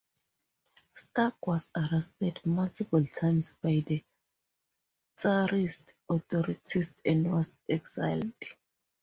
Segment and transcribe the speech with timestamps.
[0.95, 4.03] Stark was arrested multiple times by the
[5.17, 8.33] Tsarist authorities and was exiled.